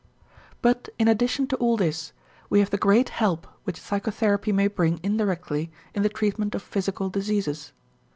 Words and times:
But 0.63 0.89
in 0.97 1.07
addition 1.07 1.45
to 1.45 1.55
all 1.57 1.77
this, 1.77 2.11
we 2.49 2.57
have 2.59 2.71
the 2.71 2.77
great 2.79 3.09
help 3.09 3.45
which 3.65 3.79
psychotherapy 3.79 4.51
may 4.51 4.65
bring 4.65 4.99
indirectly 5.03 5.71
in 5.93 6.01
the 6.01 6.09
treatment 6.09 6.55
of 6.55 6.63
physical 6.63 7.11
diseases. 7.11 7.71